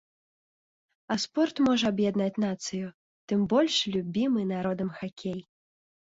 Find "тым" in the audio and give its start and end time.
3.33-3.45